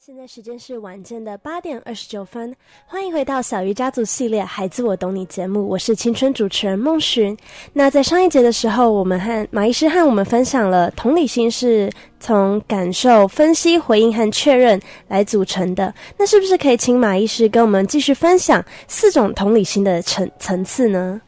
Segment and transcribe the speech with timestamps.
[0.00, 2.54] 现在时间是晚间的八点二十九分，
[2.86, 7.36] 欢迎回到小鱼家族系列《孩子我懂你》节目，我是青春主持人孟寻。
[7.72, 11.90] 那在上一节的时候，我们和马医师和我们分享了同理心是
[12.20, 15.92] 从感受、分析、回应和确认来组成的。
[16.16, 21.20] 那是不是可以请马医师跟我们继续分享四种同理心的层层次呢？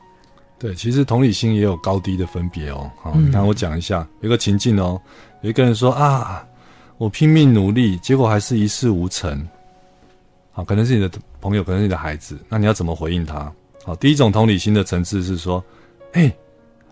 [0.61, 2.89] 对，其实同理心也有高低的分别哦。
[3.02, 5.00] 好，你看我讲一下，有个情境哦，
[5.43, 6.46] 有一个人说啊。
[7.01, 9.48] 我拼命努力，结果还是一事无成。
[10.52, 13.51] 好，可能是你的朋友，可能是你的孩子，那你要怎么回应他？
[13.87, 15.65] 好，第一种同理心的层次是说，
[16.12, 16.37] 哎、欸，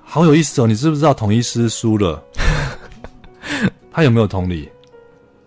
[0.03, 2.25] 好有意思哦，你知不知道统一师输了？
[3.93, 4.67] 他有没有同理？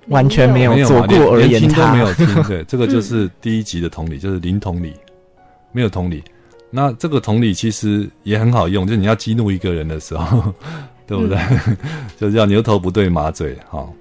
[0.09, 2.43] 完全没有，做过而言，连听都没有听。
[2.43, 4.93] 对， 这个就是第一级的同理，就是零同理，
[5.71, 6.23] 没有同理。
[6.69, 10.53] 那这个同理其实也很好用，就是你要激怒一个人的时候，
[11.07, 11.35] 对不对？
[11.65, 11.77] 嗯、
[12.19, 13.91] 就叫牛头不对马嘴，好。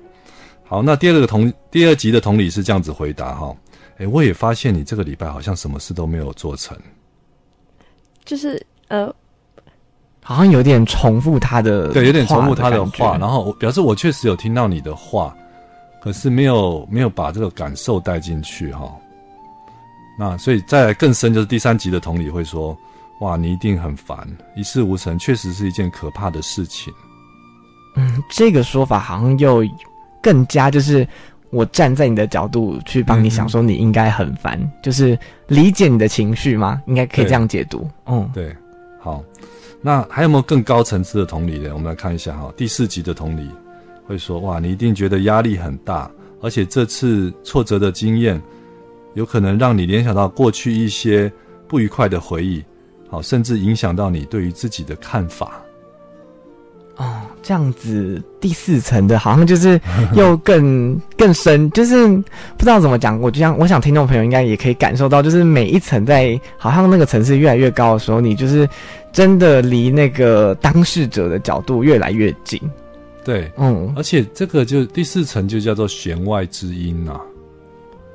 [0.70, 3.52] 好，那第二个同第二集的同理是这样子回答哈，
[3.98, 6.78] 哎，我也发现你这个礼拜好像什么事都没有做成，
[8.25, 9.12] 就是呃，
[10.22, 15.36] 好像有点重复他的，对，有点重复他的话，然后我表示我确实有听到你的话，
[16.00, 18.97] 可是没有没有把这个感受带进去哈。
[20.17, 22.78] 那所以再来更深就是第三集的同理会说，
[23.23, 26.95] 哇，你一定很烦，一事无成，确实是一件可怕的事情。
[27.97, 29.64] 嗯，这个说法好像又。
[30.23, 31.07] 更加就是
[31.51, 35.19] 我站在你的角度去帮你想，说你应该很烦，嗯，就是
[35.49, 36.81] 理解你的情绪吗？
[36.87, 37.89] 应该可以这样解读。
[38.07, 38.55] 嗯，对，
[39.01, 39.25] 好，
[39.83, 41.71] 那还有没有更高层次的同理呢？
[41.73, 43.48] 我们来看一下哈，第四级的同理
[44.07, 46.11] 会说：哇，你一定觉得压力很大，
[46.41, 48.41] 而且这次挫折的经验
[49.15, 51.33] 有可能让你联想到过去一些
[51.67, 52.63] 不愉快的回忆，
[53.09, 55.61] 好，甚至影响到你对于自己的看法。
[57.41, 59.80] 哦，这样子第四层的，好像就是
[60.14, 63.20] 又更更深，就是不知道怎么讲。
[63.20, 68.68] 我就像我想听众朋友应该也可以感受到，就是每一层在好像那个层次越来越高的时候，你就是
[69.12, 72.61] 真的离那个当事者的角度越来越近。
[73.24, 77.20] 对，嗯，而且这个就第四层就叫做弦外之音啊，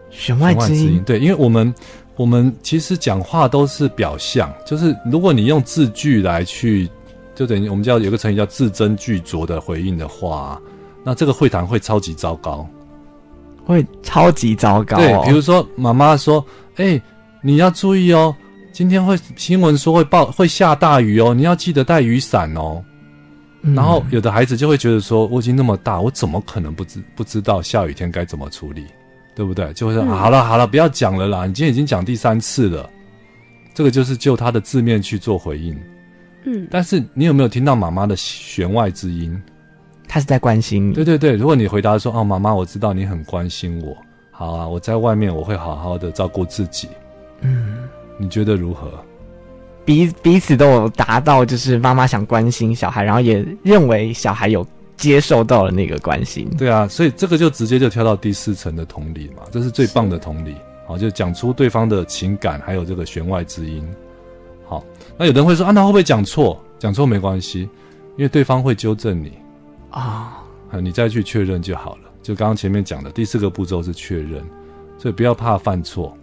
[0.09, 1.02] 弦外之音。
[1.06, 1.74] 对，因为我们
[2.16, 6.90] 我们其实讲话都是表象，就是如果你用字句来去。
[7.35, 10.59] 就等于我们叫有个成语叫字斟句酌的回应的话，
[11.03, 12.68] 那这个会谈会超级糟糕，
[13.66, 14.97] 会超级糟糕。
[14.97, 16.44] 对，比如说妈妈说
[16.78, 17.01] ：“哎、欸，
[17.41, 18.34] 你要注意哦，
[18.72, 22.84] 今天会新闻说会暴会下大雨哦，你要记得带雨伞哦。
[23.62, 28.85] 嗯”然后有的孩子就会觉得说：“我已经那么大，我怎么可能不知不知道下雨天该怎么处理，
[29.35, 32.90] 对不对？”就会说：“嗯、好了好了，不要讲了啦，你今天已经讲第三次了。”
[33.75, 35.78] 这个就是就他的字面去做回应。
[36.46, 39.42] 嗯，但是你有没有听到妈妈的弦外之音？
[40.08, 40.94] 她是在关心你。
[40.94, 43.98] 对对对，如果你回答说：“哦，妈妈，我知道你很关心我，
[44.32, 46.88] 好啊，我在外面我会好好的照顾自己。”
[47.42, 48.92] 嗯，你觉得如何？
[49.84, 56.50] 彼彼此都有达到，就是妈妈想关心小孩，然后也认为小孩有接受到了那个关心。
[56.58, 60.56] 对啊，所以这个就直接就跳到第四层的同理嘛，这是最棒的同理。
[60.88, 63.84] 好，就讲出对方的情感，还有这个弦外之音。
[64.68, 64.84] 好，
[65.18, 66.62] 那有人会说啊，那会不会讲错？
[66.78, 67.62] 讲错没关系，
[68.18, 69.31] 因为对方会纠正你
[69.90, 70.44] 啊，
[70.81, 72.02] 你再去确认就好了。
[72.22, 74.44] 就刚刚前面讲的第四个步骤是确认，
[74.98, 76.18] 所以不要怕犯错。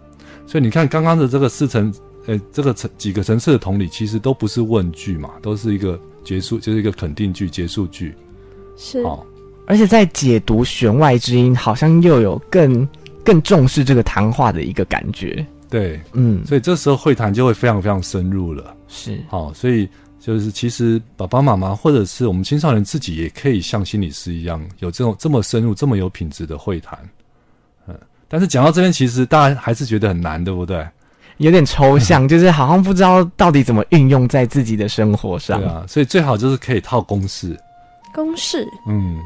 [0.45, 1.93] 所以你看刚刚的这个四层，
[2.25, 8.13] 呃，这个层几个层次的同理，其实都不是问句嘛，都是一个结束，就是一个肯定句、结束句。
[8.75, 9.25] 是，哦，
[9.65, 12.87] 而且在解读弦外之音，好像又有更
[13.23, 15.45] 更重视这个谈话的一个感觉。
[15.73, 18.77] 对，嗯，所以这时候会谈就会非常非常深入了。
[18.87, 19.89] 是，好，所以
[20.19, 26.99] 就是其实爸爸妈妈或者是我们青少年自己也可以像心理师一样，有这种这么深入、这么有品质的会谈。
[27.87, 30.87] 嗯，但是讲到这边，其实大家还是觉得很难，对不对？
[31.37, 35.59] 有点抽象， 就是好像不知道到底怎么运用在自己的生活上。
[35.59, 37.59] 对啊，所以最好就是可以套公式。
[38.13, 39.19] 公式，嗯，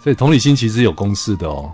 [0.00, 1.68] 所以同理心其实有公式的哦。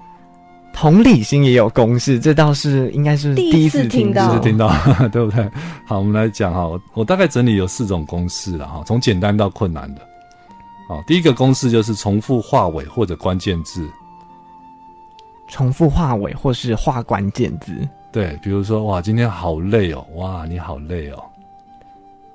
[0.72, 4.68] 同理心也有公式，这倒是应该是第一次听到，第一次听到，
[5.10, 5.50] 对不对？
[5.84, 10.00] 好，我们来讲哈，我我大概整理有四种公式了哈，从简单到困难的。
[10.88, 13.90] 好，第一个公式就是重复话尾或者关键字，
[15.48, 17.72] 重复话尾或是话关键字。
[18.12, 21.24] 对，比如说哇，今天好累哦，哇，你好累哦。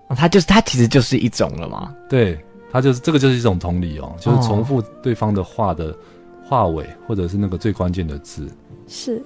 [0.10, 1.96] 哦，它就是它其实就是一种了嘛。
[2.10, 2.38] 对，
[2.72, 5.96] 它就是这个就是一种同理哦，就是重复对方的话的。
[6.44, 8.48] 话尾或者是那个最关键的字，
[8.88, 9.22] 是，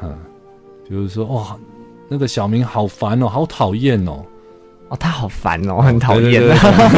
[0.00, 0.16] 嗯，
[0.88, 1.56] 比如说哇，
[2.08, 4.24] 那个小明好烦哦，好讨厌哦，
[4.88, 6.42] 哦，他好烦哦，很讨厌。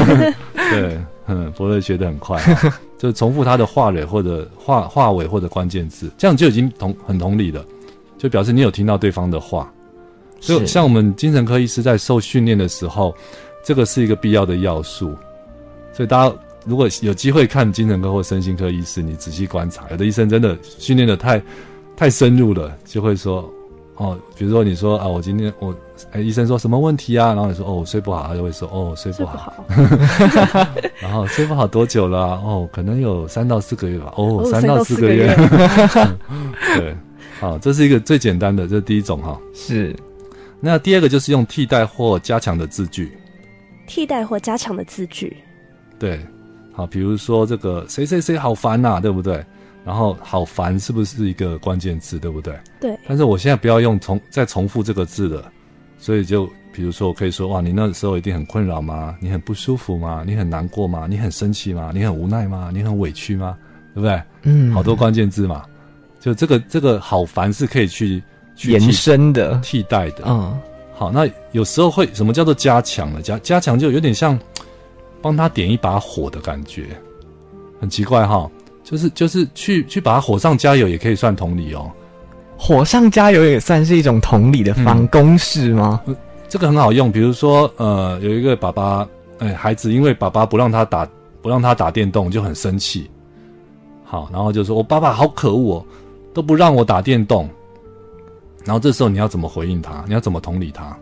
[0.70, 7.64] 对，嗯，伯乐学得很快，哦， 就重复他的话尾或者话话尾或者关键字，这样就已经同很同理了，
[8.19, 9.72] 就表示你有听到对方的话。
[10.40, 13.14] 就像我们精神科医师在受训练的时候，
[13.64, 15.14] 这个是一个必要的要素。
[15.90, 21.43] 所以大家如果有机会看精神科或身心科医师，你仔细观察，有的医生真的训练的太
[21.96, 23.49] 太深入了，就会说
[23.96, 25.75] 哦，比如说你说啊，我今天我
[26.11, 27.28] 哎，医生说什么问题啊？
[27.28, 29.52] 然后你说哦，我睡不好，他就会说哦，我睡不好。
[29.69, 29.72] 不
[30.46, 30.66] 好
[31.00, 32.40] 然后睡不好多久了啊？
[32.44, 34.12] 哦，可能有三到四个月吧。
[34.16, 35.34] 哦，三到四个月。
[36.76, 36.96] 对，
[37.40, 39.38] 好，这是一个最简单的，这是第一种哈。
[39.55, 39.94] 是。
[40.61, 43.12] 那第二个就是用替代或加强的字句，
[43.87, 45.37] 替代或加强的字句，
[45.99, 46.19] 对，
[46.75, 49.44] 好，比如说这个谁谁谁好烦呐，对不对？
[49.85, 52.55] 然后好烦是不是一个关键字，对不对？
[52.81, 52.99] 对。
[53.06, 55.50] 但是我现在不要用重再重复这个字了，
[55.99, 59.17] 所以就比如说我可以说哇，你那时候一定很困扰吗？
[59.21, 60.25] 你很不舒服吗？
[60.26, 61.06] 你很难过吗？
[61.09, 61.91] 你很生气吗？
[61.94, 62.71] 你很无奈吗？
[62.73, 63.56] 你很委屈吗？
[63.94, 64.23] 对不对？
[64.43, 65.62] 嗯，好多关键字嘛，
[66.21, 68.23] 就这个这个好烦是可以去。
[68.69, 70.56] 延伸的、替代的，嗯，
[70.94, 73.21] 好，那有时候会什么叫做加强呢？
[73.21, 74.38] 加加强就有点像
[75.25, 76.88] 帮他点一把火的感觉，
[77.81, 78.47] 很奇怪哈，
[78.82, 81.91] 就是就是去去把他火上加油，也可以算同理哦。
[82.59, 85.99] 火上加油也算是一种同理的方公式吗？
[86.05, 86.15] 嗯，
[86.47, 91.09] 这个很好用，比如说呃，有一个爸爸，哎，孩子因为爸爸不让他打
[91.41, 93.11] 不让他打电动就很生气，
[94.05, 95.87] 好，然后就说我爸爸好可恶哦，
[96.35, 97.49] 都不让我打电动。
[98.62, 100.05] 然后这时候你要怎么回应他？
[100.06, 100.94] 你要怎么同理他？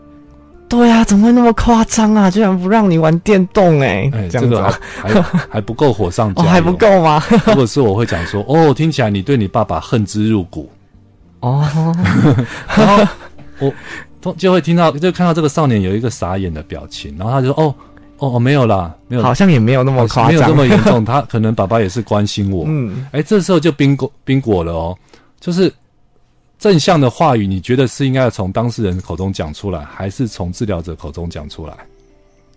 [0.73, 2.31] 对呀、啊，怎么会那么夸张啊？
[2.31, 4.11] 居然不让你玩电动哎、欸！
[4.15, 4.63] 哎，这个
[4.97, 7.23] 还还不够火上加油、哦，还不够吗？
[7.47, 10.71] 如果是我会讲说，哦，听起来你对你爸爸恨之入骨
[11.41, 11.63] 哦。
[12.75, 13.07] 然后
[13.59, 17.75] 我就会听到，就看到这个少年有一个傻眼的表情，然后他就说，哦
[18.17, 21.05] 哦哦，没有啦，没有，好像也没有那么夸张，没有这么严重。
[21.05, 22.65] 他可能爸爸也是关心我。
[22.69, 24.97] 嗯，哎，这时候就冰果冰果了哦，
[25.39, 25.71] 就是。
[26.63, 31.77] 正向的话语，你觉得是应该要从当事人口中讲出来，还是从治疗者口中讲出来？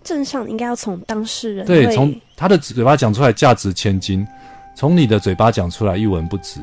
[0.04, 4.24] 正向应该要从当事人对，从他的嘴巴讲出来，价值千金；
[4.76, 6.60] 从你的嘴巴讲出来，一文不值。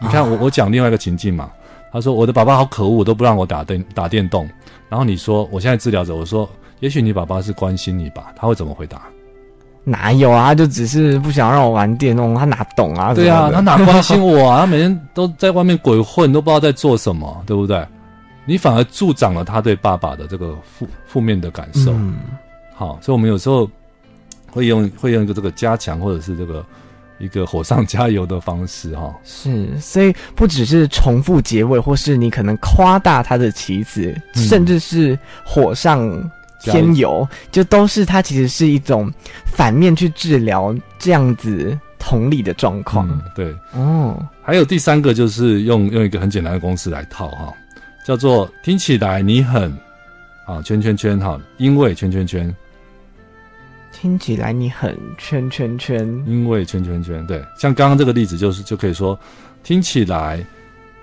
[0.00, 1.50] 你看我，我讲另外一个情境嘛。
[1.92, 4.48] 他说：“我的爸爸好可恶，我都不让我打电打电动。”
[4.88, 6.48] 然后你说：“我现在治疗者，我说，
[6.78, 9.02] 也许你爸爸是关心你吧？”他会怎么回答？
[9.82, 10.46] 哪有啊？
[10.46, 13.14] 他就只是不想让我玩电动，他哪懂啊？
[13.14, 14.60] 对啊，他哪关心我啊？
[14.60, 17.84] 他每天都在外面鬼混，都不知道在做什么， 对不对？
[18.44, 21.92] 你反而助长了他对爸爸的这个负负面的感受。
[21.92, 22.18] 嗯，
[22.74, 23.68] 好，所以我们有时候
[24.50, 26.64] 会用会用一个这个加强，或者是这个
[27.18, 29.14] 一个火上加油的方式，哈。
[29.24, 36.30] 是，所以不只是重复结尾，或是你可能夸大他的棋子，嗯，甚至是火上。
[36.60, 39.10] 添油，就都是它，其实是一种
[39.44, 43.08] 反面去治疗这样子同理的状况。
[43.10, 47.54] 嗯，对，哦，还有第三个就是用用一个很简单的公式来套哈，
[48.04, 49.70] 叫做听起来你很
[50.46, 52.54] 啊圈圈圈哈，因为圈圈圈，
[53.92, 59.18] 听起来你很圈圈圈，因为圈圈圈，对，像刚刚这个例子就是就可以说
[59.62, 60.44] 听起来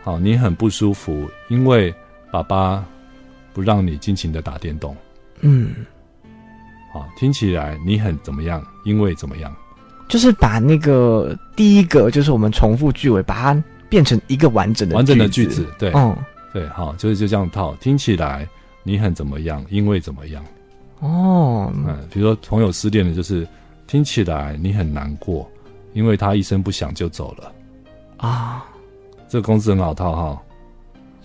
[0.04, 1.94] 好你很不舒服，因为
[2.32, 2.84] 爸爸
[3.54, 4.96] 不让你尽情的打电动。
[5.42, 5.74] 嗯，
[6.92, 8.66] 好，听起来你很怎么样？
[8.86, 9.54] 因为怎么样？
[10.08, 15.68] 就是把那个第一个，就是我们重复句尾，把它变成一个完整的完整的句子。
[15.78, 16.16] 对，嗯，
[16.54, 17.76] 对，好，就是就这样套。
[17.76, 18.48] 听起来
[18.84, 19.66] 你很怎么样？
[19.70, 20.44] 因为怎么样？
[21.00, 23.46] 哦，嗯，比如说朋友失恋了，就是
[23.86, 25.50] 听起来你很难过，
[25.94, 27.52] 因为他一声不响就走了。
[28.18, 28.66] 啊，
[29.28, 30.42] 这个公式很好套哈。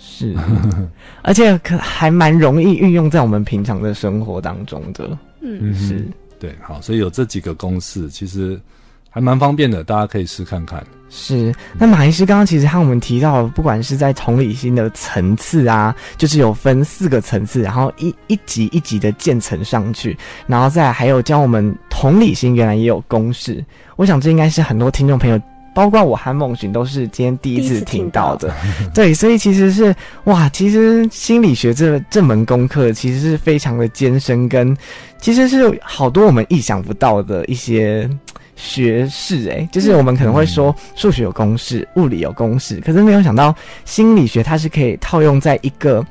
[0.04, 0.34] 是，
[1.22, 5.16] 而且可还蛮容易运用在我们平常的生活当中的。
[5.40, 6.04] 嗯，是，
[6.40, 8.60] 对，好，所以有这几个公式，其实
[9.08, 10.84] 还蛮方便的，大家可以试看看。
[11.08, 20.16] 是，那马医师刚刚其实和我们提到，不管是在同理心的层次啊，就是有分四个层次，然后一一级一级的渐层上去，
[20.46, 23.64] 然后再还有教我们同理心原来也有公式。
[23.96, 25.40] 我想这应该是很多听众朋友。
[25.74, 28.54] 包括我和梦寻都是今天第一次听到的，
[28.94, 34.76] 对，所以其实是哇，其实心理学这这门功课其实是非常的艰深，跟
[35.18, 38.08] 其实是好多我们意想不到的一些
[38.54, 43.54] 学识，诶，就是我们可能会说数学有公式，物理有公式，可是没有想到
[43.86, 46.04] 心理学它是可以套用在一个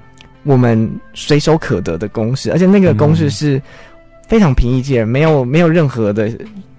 [0.44, 3.62] 我们随手可得的公式，而且那个公式是
[4.28, 6.32] 非常平易近人，没有没有任何的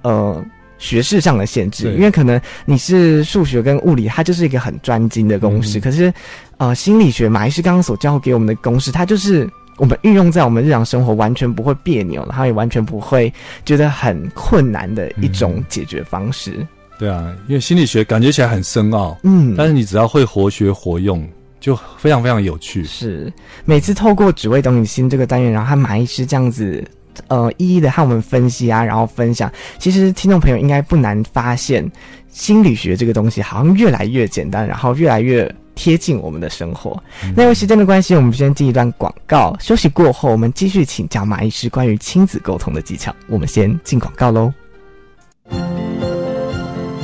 [0.03, 0.45] 呃。
[0.83, 5.79] 学识上的限制，因为可能你是数学跟物理，它就是一个很专精的公式。
[5.79, 6.13] 嗯、可是，
[6.57, 13.33] 呃，心理学马医师刚刚所教给我们的公式，它就是我们运用在我们日常生活完全不会别扭，然后也完全不会
[13.65, 16.51] 觉得很困难的一种解决方式。
[16.59, 21.25] 嗯、对啊，因为心理学感觉起来很深奥，嗯，但是你只要会活学活用，
[21.61, 22.85] 就非常非常有趣。
[22.85, 23.33] 是
[23.65, 26.85] 每次透过只为懂你心这个单元，然后和马医师这样子，
[27.29, 31.91] 呃，一一的和我们分析啊，然后分享，其实听众朋友应该不难发现，
[32.29, 35.53] 心理学这个东西好像越来越简单，然后越来越。
[35.75, 37.03] 贴近我们的生活。
[37.35, 39.57] 那因为时间的关系，我们先进一段广告。
[39.59, 43.13] 休息过后，我们继续请教马医师关于亲子沟通的技巧。
[43.27, 44.53] 我们先进广告喽。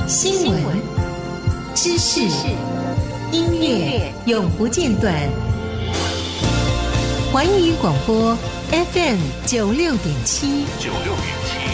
[0.07, 0.63] 新闻、
[1.75, 2.21] 知识、
[3.33, 5.15] 音乐永不间断。
[7.31, 8.35] 环宇广播
[8.71, 10.65] FM 九六点七。
[10.79, 11.68] 九六点七。